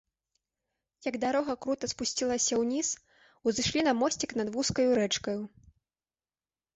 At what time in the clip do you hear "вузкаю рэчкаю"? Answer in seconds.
4.57-5.37